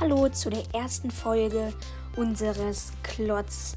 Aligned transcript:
Hallo 0.00 0.28
zu 0.28 0.50
der 0.50 0.64
ersten 0.74 1.10
Folge 1.10 1.72
unseres 2.16 2.92
Klotz 3.04 3.76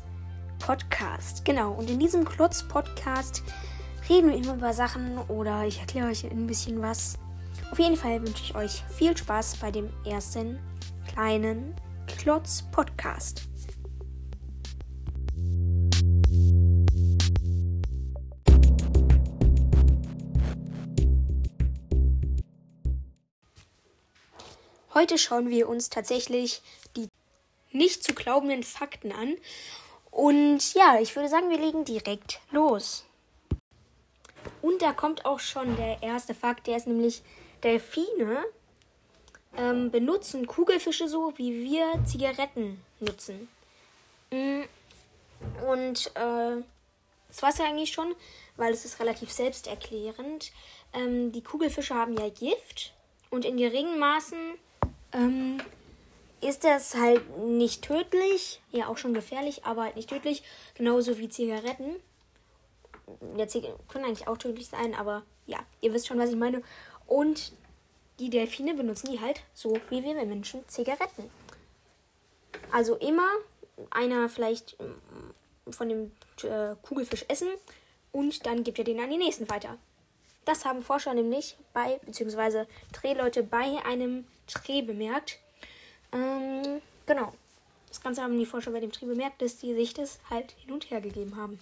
Podcast. 0.58 1.46
Genau, 1.46 1.74
und 1.74 1.92
in 1.92 2.00
diesem 2.00 2.26
Klotz 2.26 2.64
Podcast 2.64 3.44
reden 4.10 4.30
wir 4.30 4.38
immer 4.38 4.56
über 4.56 4.74
Sachen 4.74 5.20
oder 5.28 5.66
ich 5.66 5.80
erkläre 5.80 6.08
euch 6.08 6.26
ein 6.26 6.48
bisschen 6.48 6.82
was. 6.82 7.20
Auf 7.72 7.78
jeden 7.78 7.96
Fall 7.96 8.20
wünsche 8.22 8.44
ich 8.44 8.56
euch 8.56 8.84
viel 8.90 9.16
Spaß 9.16 9.58
bei 9.58 9.70
dem 9.70 9.90
ersten 10.06 10.58
kleinen 11.08 11.76
Klotz 12.08 12.64
Podcast. 12.72 13.47
Heute 24.98 25.20
schauen 25.20 25.52
wir 25.52 25.70
uns 25.70 25.92
tatsächlich 25.92 26.64
die 26.96 27.08
nicht 27.72 28.04
zu 28.04 28.16
glaubenden 28.16 28.64
Fakten 28.64 29.12
an. 29.12 29.38
Und 30.10 30.74
ja, 30.74 31.00
ich 31.00 31.16
würde 31.16 31.30
sagen, 31.30 31.52
wir 31.52 31.60
legen 31.60 31.86
direkt 31.86 32.40
los. 32.50 33.06
Und 34.64 34.82
da 34.82 34.94
kommt 34.94 35.24
auch 35.24 35.40
schon 35.40 35.76
der 35.76 36.02
erste 36.02 36.34
Fakt, 36.34 36.66
der 36.66 36.78
ist 36.78 36.88
nämlich, 36.88 37.22
Delfine 37.62 38.44
ähm, 39.56 39.92
benutzen 39.92 40.48
Kugelfische 40.48 41.08
so, 41.08 41.32
wie 41.36 41.64
wir 41.64 42.04
Zigaretten 42.04 42.82
nutzen. 43.00 43.48
Mm, 44.32 44.64
und 45.70 46.08
äh, 46.16 46.64
das 47.28 47.42
war 47.44 47.50
es 47.50 47.60
ja 47.60 47.66
eigentlich 47.66 47.92
schon, 47.92 48.16
weil 48.56 48.74
es 48.74 48.84
ist 48.84 49.00
relativ 49.00 49.32
selbsterklärend. 49.32 50.52
Ähm, 50.92 51.32
die 51.32 51.44
Kugelfische 51.44 51.94
haben 51.94 52.18
ja 52.18 52.30
Gift 52.30 52.96
und 53.30 53.46
in 53.46 53.58
geringen 53.58 54.00
Maßen 54.00 54.58
ähm, 55.18 55.58
ist 56.42 56.64
das 56.64 56.96
halt 56.96 57.38
nicht 57.40 57.82
tödlich. 57.84 58.62
Ja, 58.72 58.88
auch 58.88 58.98
schon 58.98 59.14
gefährlich, 59.14 59.66
aber 59.66 59.84
halt 59.84 59.96
nicht 59.96 60.10
tödlich. 60.10 60.44
Genauso 60.76 61.18
wie 61.18 61.30
Zigaretten. 61.30 61.96
Ja, 63.38 63.48
Zig 63.48 63.66
können 63.88 64.06
eigentlich 64.06 64.28
auch 64.28 64.38
tödlich 64.38 64.68
sein, 64.68 64.94
aber 64.94 65.24
ja, 65.46 65.60
ihr 65.82 65.94
wisst 65.94 66.08
schon, 66.08 66.20
was 66.20 66.30
ich 66.30 66.36
meine. 66.36 66.62
Und 67.08 67.54
die 68.20 68.30
Delfine 68.30 68.74
benutzen 68.74 69.12
die 69.12 69.22
halt 69.22 69.42
so 69.54 69.80
wie 69.90 70.04
wir 70.04 70.14
Menschen 70.26 70.68
Zigaretten. 70.68 71.30
Also 72.72 72.96
immer 72.96 73.28
einer 73.92 74.28
vielleicht 74.30 74.76
ähm, 74.80 75.74
von 75.74 75.90
dem 75.90 76.12
äh, 76.44 76.76
Kugelfisch 76.82 77.26
essen 77.28 77.50
und 78.12 78.46
dann 78.46 78.64
gibt 78.64 78.80
er 78.80 78.86
den 78.86 79.00
an 79.00 79.10
die 79.10 79.18
nächsten 79.18 79.50
weiter. 79.50 79.78
Das 80.48 80.64
haben 80.64 80.82
Forscher 80.82 81.14
nämlich 81.14 81.58
bei, 81.74 82.00
beziehungsweise 82.06 82.68
Drehleute 82.94 83.44
bei 83.44 83.84
einem 83.86 84.26
Dreh 84.48 84.82
bemerkt. 84.82 85.40
Ähm, 86.14 86.82
genau. 87.06 87.34
Das 87.90 88.02
Ganze 88.02 88.22
haben 88.22 88.40
die 88.40 88.46
Forscher 88.46 88.72
bei 88.72 88.80
dem 88.80 88.92
Dreh 88.94 89.08
bemerkt, 89.08 89.42
dass 89.42 89.58
die 89.58 89.76
sich 89.76 89.94
das 89.94 90.20
halt 90.30 90.54
hin 90.54 90.74
und 90.74 90.90
her 90.90 91.02
gegeben 91.02 91.36
haben. 91.36 91.60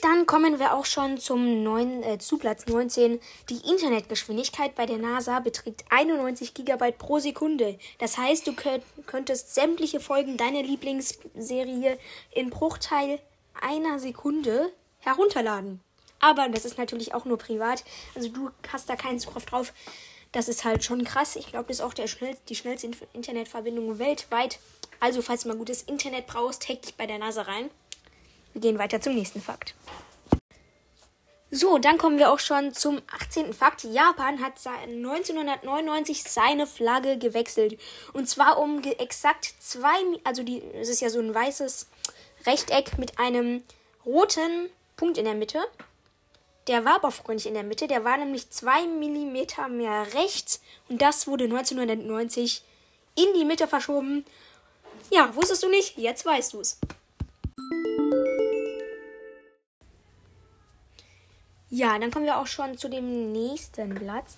Dann 0.00 0.26
kommen 0.26 0.58
wir 0.58 0.74
auch 0.74 0.86
schon 0.86 1.18
zum 1.18 1.62
neuen, 1.62 2.02
äh, 2.02 2.18
zu 2.18 2.38
Platz 2.38 2.66
19. 2.66 3.20
Die 3.50 3.68
Internetgeschwindigkeit 3.70 4.74
bei 4.74 4.86
der 4.86 4.98
NASA 4.98 5.40
beträgt 5.40 5.84
91 5.90 6.54
GB 6.54 6.92
pro 6.92 7.18
Sekunde. 7.18 7.78
Das 7.98 8.18
heißt, 8.18 8.46
du 8.46 8.54
könnt, 8.54 8.84
könntest 9.06 9.54
sämtliche 9.54 10.00
Folgen 10.00 10.36
deiner 10.36 10.62
Lieblingsserie 10.62 11.98
in 12.30 12.50
Bruchteil 12.50 13.20
einer 13.60 13.98
Sekunde 13.98 14.72
herunterladen. 15.00 15.80
Aber 16.20 16.48
das 16.48 16.64
ist 16.64 16.78
natürlich 16.78 17.12
auch 17.12 17.26
nur 17.26 17.38
privat. 17.38 17.84
Also 18.14 18.28
du 18.28 18.50
hast 18.72 18.88
da 18.88 18.96
keinen 18.96 19.18
Zugriff 19.18 19.44
drauf. 19.44 19.72
Das 20.32 20.48
ist 20.48 20.64
halt 20.64 20.82
schon 20.82 21.04
krass. 21.04 21.36
Ich 21.36 21.46
glaube, 21.46 21.66
das 21.68 21.78
ist 21.78 21.84
auch 21.84 21.94
der 21.94 22.08
schnell, 22.08 22.36
die 22.48 22.56
schnellste 22.56 22.90
Internetverbindung 23.12 23.98
weltweit. 23.98 24.58
Also, 24.98 25.22
falls 25.22 25.42
du 25.42 25.48
mal 25.48 25.56
gutes 25.56 25.82
Internet 25.82 26.26
brauchst, 26.26 26.68
hack 26.68 26.82
dich 26.82 26.94
bei 26.96 27.06
der 27.06 27.18
NASA 27.18 27.42
rein. 27.42 27.70
Wir 28.54 28.60
gehen 28.60 28.78
weiter 28.78 29.00
zum 29.00 29.14
nächsten 29.14 29.42
Fakt. 29.42 29.74
So, 31.50 31.78
dann 31.78 31.98
kommen 31.98 32.18
wir 32.18 32.32
auch 32.32 32.40
schon 32.40 32.72
zum 32.72 33.00
18. 33.16 33.52
Fakt. 33.52 33.84
Japan 33.84 34.40
hat 34.40 34.54
1999 34.66 36.24
seine 36.24 36.66
Flagge 36.66 37.16
gewechselt. 37.16 37.78
Und 38.12 38.28
zwar 38.28 38.58
um 38.58 38.82
exakt 38.82 39.54
zwei, 39.60 39.94
also 40.24 40.42
die, 40.42 40.62
es 40.74 40.88
ist 40.88 41.00
ja 41.00 41.10
so 41.10 41.20
ein 41.20 41.32
weißes 41.32 41.86
Rechteck 42.46 42.98
mit 42.98 43.20
einem 43.20 43.62
roten 44.04 44.68
Punkt 44.96 45.16
in 45.16 45.26
der 45.26 45.34
Mitte. 45.34 45.60
Der 46.66 46.84
war 46.84 46.96
aber 46.96 47.10
vorher 47.10 47.34
nicht 47.34 47.46
in 47.46 47.54
der 47.54 47.62
Mitte, 47.62 47.86
der 47.86 48.04
war 48.04 48.16
nämlich 48.16 48.50
zwei 48.50 48.86
Millimeter 48.86 49.68
mehr 49.68 50.12
rechts. 50.14 50.60
Und 50.88 51.02
das 51.02 51.26
wurde 51.26 51.44
1990 51.44 52.64
in 53.14 53.32
die 53.36 53.44
Mitte 53.44 53.68
verschoben. 53.68 54.24
Ja, 55.10 55.34
wusstest 55.36 55.62
du 55.62 55.68
nicht? 55.68 55.98
Jetzt 55.98 56.24
weißt 56.26 56.54
du 56.54 56.60
Ja, 61.74 61.98
dann 61.98 62.12
kommen 62.12 62.24
wir 62.24 62.38
auch 62.38 62.46
schon 62.46 62.78
zu 62.78 62.88
dem 62.88 63.32
nächsten 63.32 63.96
Platz. 63.96 64.36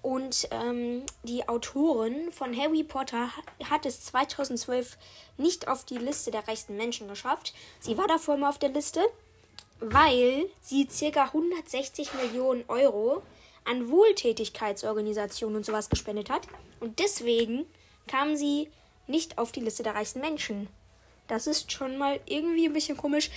Und 0.00 0.48
ähm, 0.50 1.02
die 1.24 1.46
Autorin 1.46 2.32
von 2.32 2.56
Harry 2.56 2.84
Potter 2.84 3.28
hat 3.68 3.84
es 3.84 4.02
2012 4.06 4.96
nicht 5.36 5.68
auf 5.68 5.84
die 5.84 5.98
Liste 5.98 6.30
der 6.30 6.48
reichsten 6.48 6.78
Menschen 6.78 7.06
geschafft. 7.06 7.52
Sie 7.80 7.98
war 7.98 8.06
davor 8.06 8.36
immer 8.36 8.48
auf 8.48 8.56
der 8.56 8.70
Liste, 8.70 9.02
weil 9.80 10.46
sie 10.62 10.86
ca. 10.86 11.24
160 11.24 12.14
Millionen 12.14 12.64
Euro 12.68 13.22
an 13.66 13.90
Wohltätigkeitsorganisationen 13.90 15.56
und 15.58 15.66
sowas 15.66 15.90
gespendet 15.90 16.30
hat. 16.30 16.48
Und 16.80 16.98
deswegen 16.98 17.66
kam 18.06 18.36
sie 18.36 18.70
nicht 19.06 19.36
auf 19.36 19.52
die 19.52 19.60
Liste 19.60 19.82
der 19.82 19.96
reichsten 19.96 20.20
Menschen. 20.20 20.70
Das 21.28 21.46
ist 21.46 21.72
schon 21.72 21.98
mal 21.98 22.20
irgendwie 22.24 22.64
ein 22.64 22.72
bisschen 22.72 22.96
komisch 22.96 23.28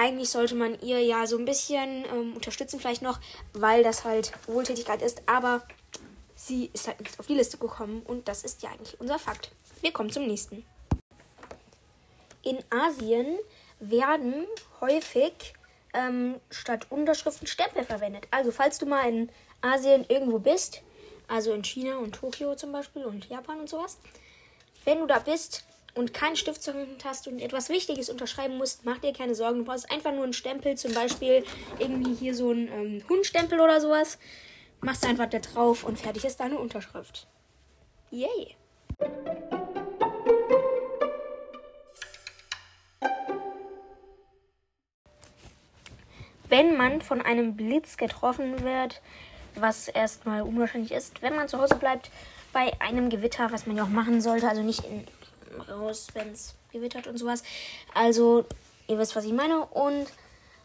eigentlich 0.00 0.30
sollte 0.30 0.54
man 0.54 0.80
ihr 0.80 1.00
ja 1.02 1.26
so 1.26 1.36
ein 1.36 1.44
bisschen 1.44 2.06
ähm, 2.06 2.32
unterstützen, 2.34 2.80
vielleicht 2.80 3.02
noch, 3.02 3.20
weil 3.52 3.82
das 3.82 4.04
halt 4.04 4.32
Wohltätigkeit 4.46 5.02
ist. 5.02 5.22
Aber 5.26 5.62
sie 6.34 6.70
ist 6.72 6.88
halt 6.88 7.00
nicht 7.00 7.20
auf 7.20 7.26
die 7.26 7.34
Liste 7.34 7.58
gekommen 7.58 8.02
und 8.06 8.26
das 8.26 8.42
ist 8.42 8.62
ja 8.62 8.70
eigentlich 8.70 8.98
unser 8.98 9.18
Fakt. 9.18 9.52
Wir 9.82 9.92
kommen 9.92 10.10
zum 10.10 10.26
nächsten. 10.26 10.64
In 12.42 12.58
Asien 12.70 13.38
werden 13.78 14.46
häufig 14.80 15.52
ähm, 15.92 16.40
statt 16.48 16.86
Unterschriften 16.88 17.46
Stempel 17.46 17.84
verwendet. 17.84 18.26
Also 18.30 18.52
falls 18.52 18.78
du 18.78 18.86
mal 18.86 19.06
in 19.06 19.30
Asien 19.60 20.06
irgendwo 20.08 20.38
bist, 20.38 20.80
also 21.28 21.52
in 21.52 21.62
China 21.62 21.98
und 21.98 22.14
Tokio 22.14 22.54
zum 22.54 22.72
Beispiel 22.72 23.04
und 23.04 23.28
Japan 23.28 23.60
und 23.60 23.68
sowas, 23.68 23.98
wenn 24.86 25.00
du 25.00 25.06
da 25.06 25.18
bist, 25.18 25.64
und 25.94 26.14
keinen 26.14 26.36
Stift 26.36 26.62
zur 26.62 26.74
Hand 26.74 27.04
hast 27.04 27.26
und 27.28 27.40
etwas 27.40 27.68
Wichtiges 27.68 28.10
unterschreiben 28.10 28.56
musst, 28.56 28.84
mach 28.84 28.98
dir 28.98 29.12
keine 29.12 29.34
Sorgen. 29.34 29.60
Du 29.60 29.64
brauchst 29.64 29.90
einfach 29.90 30.12
nur 30.12 30.24
einen 30.24 30.32
Stempel, 30.32 30.76
zum 30.76 30.94
Beispiel 30.94 31.44
irgendwie 31.78 32.14
hier 32.14 32.34
so 32.34 32.50
ein 32.50 32.68
ähm, 32.68 33.04
Hundstempel 33.08 33.60
oder 33.60 33.80
sowas. 33.80 34.18
Machst 34.80 35.06
einfach 35.06 35.28
da 35.28 35.38
drauf 35.38 35.84
und 35.84 35.98
fertig 35.98 36.24
ist 36.24 36.40
deine 36.40 36.58
Unterschrift. 36.58 37.26
Yay! 38.10 38.56
Wenn 46.48 46.76
man 46.76 47.00
von 47.00 47.22
einem 47.22 47.56
Blitz 47.56 47.96
getroffen 47.96 48.64
wird, 48.64 49.00
was 49.54 49.86
erstmal 49.88 50.42
unwahrscheinlich 50.42 50.92
ist, 50.92 51.22
wenn 51.22 51.36
man 51.36 51.48
zu 51.48 51.60
Hause 51.60 51.76
bleibt, 51.76 52.10
bei 52.52 52.72
einem 52.80 53.10
Gewitter, 53.10 53.52
was 53.52 53.66
man 53.66 53.76
ja 53.76 53.84
auch 53.84 53.88
machen 53.88 54.20
sollte, 54.20 54.48
also 54.48 54.62
nicht 54.62 54.84
in 54.84 55.06
raus, 55.68 56.08
wenn 56.14 56.32
es 56.32 56.54
gewittert 56.72 57.06
und 57.06 57.18
sowas. 57.18 57.42
Also, 57.94 58.44
ihr 58.88 58.98
wisst, 58.98 59.16
was 59.16 59.24
ich 59.24 59.32
meine. 59.32 59.64
Und 59.66 60.06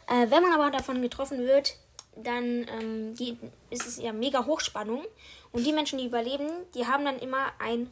äh, 0.07 0.30
wenn 0.30 0.44
man 0.44 0.54
aber 0.54 0.71
davon 0.71 1.01
getroffen 1.01 1.39
wird, 1.39 1.75
dann 2.15 2.68
ähm, 2.69 3.15
die, 3.15 3.38
ist 3.69 3.86
es 3.86 3.98
ja 3.98 4.13
mega 4.13 4.45
Hochspannung. 4.45 5.06
Und 5.51 5.65
die 5.65 5.74
Menschen, 5.74 6.00
die 6.00 6.06
überleben, 6.06 6.50
die 6.74 6.86
haben 6.86 7.06
dann 7.06 7.19
immer 7.19 7.51
ein 7.59 7.92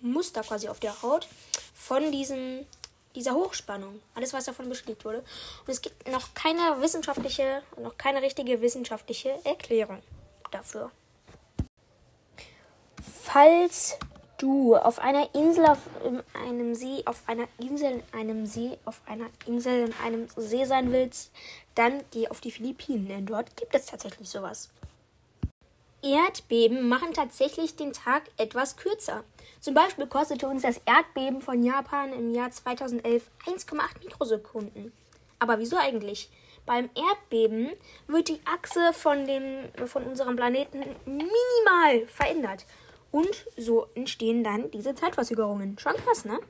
Muster 0.00 0.42
quasi 0.42 0.68
auf 0.68 0.80
der 0.80 1.02
Haut 1.02 1.28
von 1.74 2.10
diesem, 2.12 2.66
dieser 3.14 3.34
Hochspannung. 3.34 4.00
Alles, 4.14 4.32
was 4.32 4.44
davon 4.44 4.68
beschlägt 4.68 5.04
wurde. 5.04 5.18
Und 5.18 5.68
es 5.68 5.80
gibt 5.80 6.08
noch 6.08 6.34
keine 6.34 6.80
wissenschaftliche, 6.80 7.62
noch 7.76 7.96
keine 7.96 8.22
richtige 8.22 8.60
wissenschaftliche 8.60 9.38
Erklärung 9.44 10.02
dafür. 10.50 10.90
Falls 13.22 13.98
du 14.42 14.76
auf 14.76 14.98
einer 14.98 15.32
Insel, 15.34 15.66
auf 15.66 15.78
einem 16.34 16.74
See, 16.74 17.02
auf 17.06 17.22
einer 17.26 17.46
Insel, 17.58 17.92
in 17.92 18.18
einem 18.18 18.46
See, 18.46 18.76
auf 18.84 19.00
einer 19.06 19.26
Insel, 19.46 19.86
in 19.86 19.94
einem 20.04 20.28
See 20.36 20.64
sein 20.64 20.92
willst, 20.92 21.30
dann 21.74 22.02
geh 22.10 22.28
auf 22.28 22.40
die 22.40 22.50
Philippinen, 22.50 23.08
denn 23.08 23.26
dort 23.26 23.56
gibt 23.56 23.74
es 23.74 23.86
tatsächlich 23.86 24.28
sowas. 24.28 24.70
Erdbeben 26.02 26.88
machen 26.88 27.12
tatsächlich 27.14 27.76
den 27.76 27.92
Tag 27.92 28.24
etwas 28.36 28.76
kürzer. 28.76 29.22
Zum 29.60 29.74
Beispiel 29.74 30.08
kostete 30.08 30.48
uns 30.48 30.62
das 30.62 30.80
Erdbeben 30.84 31.40
von 31.40 31.62
Japan 31.62 32.12
im 32.12 32.34
Jahr 32.34 32.50
2011 32.50 33.22
1,8 33.46 33.78
Mikrosekunden. 34.02 34.92
Aber 35.38 35.60
wieso 35.60 35.76
eigentlich? 35.76 36.28
Beim 36.66 36.90
Erdbeben 36.94 37.70
wird 38.08 38.28
die 38.28 38.40
Achse 38.44 38.92
von, 38.92 39.26
dem, 39.26 39.68
von 39.86 40.02
unserem 40.04 40.34
Planeten 40.34 40.80
minimal 41.04 42.06
verändert. 42.08 42.64
Und 43.12 43.46
so 43.58 43.88
entstehen 43.94 44.42
dann 44.42 44.70
diese 44.70 44.94
Zeitverzögerungen. 44.94 45.78
Schon 45.78 45.92
krass, 45.96 46.24
ne? 46.24 46.40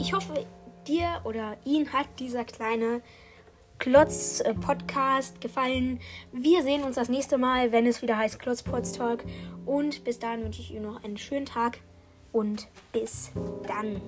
Ich 0.00 0.12
hoffe, 0.12 0.44
dir 0.88 1.20
oder 1.22 1.56
ihn 1.64 1.92
hat 1.92 2.08
dieser 2.18 2.44
kleine 2.44 3.02
Klotz-Podcast 3.78 5.40
gefallen. 5.40 6.00
Wir 6.32 6.64
sehen 6.64 6.82
uns 6.82 6.96
das 6.96 7.08
nächste 7.08 7.38
Mal, 7.38 7.70
wenn 7.70 7.86
es 7.86 8.02
wieder 8.02 8.18
heißt 8.18 8.40
Klotz 8.40 8.64
Pots 8.64 8.90
Talk. 8.92 9.22
Und 9.64 10.02
bis 10.02 10.18
dahin 10.18 10.42
wünsche 10.42 10.60
ich 10.60 10.72
Ihnen 10.72 10.82
noch 10.82 11.04
einen 11.04 11.18
schönen 11.18 11.46
Tag 11.46 11.78
und 12.32 12.68
bis 12.92 13.30
dann. 13.66 14.00